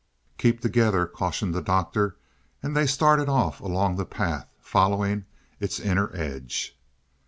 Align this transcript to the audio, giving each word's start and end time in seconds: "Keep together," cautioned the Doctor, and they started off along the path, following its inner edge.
"Keep 0.39 0.61
together," 0.61 1.05
cautioned 1.05 1.53
the 1.53 1.61
Doctor, 1.61 2.15
and 2.63 2.75
they 2.75 2.87
started 2.87 3.29
off 3.29 3.61
along 3.61 3.97
the 3.97 4.03
path, 4.07 4.47
following 4.59 5.25
its 5.59 5.79
inner 5.79 6.09
edge. 6.15 6.75